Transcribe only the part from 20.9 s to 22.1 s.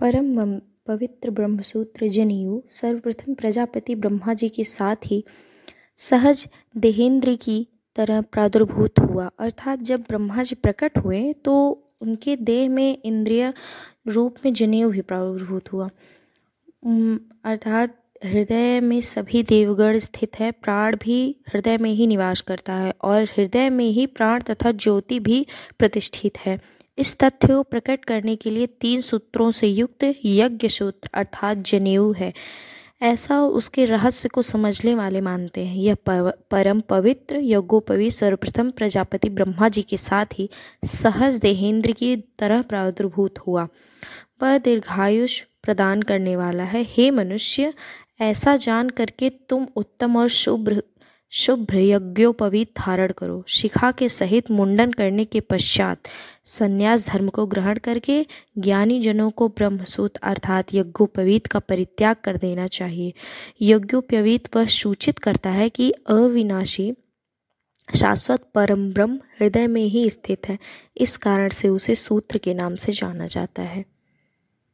भी हृदय में ही